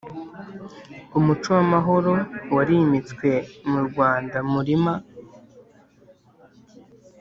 [1.17, 2.13] Umuco w’amahoro
[2.55, 3.29] warimitswe
[3.69, 4.93] mu Rwandamurima